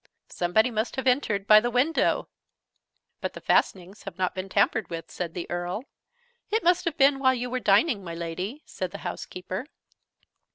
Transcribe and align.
Somebody 0.31 0.71
must 0.71 0.95
have 0.95 1.05
entered 1.05 1.45
by 1.45 1.59
the 1.59 1.69
window" 1.69 2.27
"But 3.21 3.33
the 3.33 3.39
fastenings 3.39 4.01
have 4.01 4.17
not 4.17 4.33
been 4.33 4.49
tampered 4.49 4.89
with," 4.89 5.11
said 5.11 5.35
the 5.35 5.47
Earl. 5.47 5.83
"It 6.49 6.63
must 6.63 6.85
have 6.85 6.97
been 6.97 7.19
while 7.19 7.35
you 7.35 7.51
were 7.51 7.59
dining, 7.59 8.03
my 8.03 8.15
Lady," 8.15 8.63
said 8.65 8.89
the 8.89 8.97
housekeeper. 9.05 9.67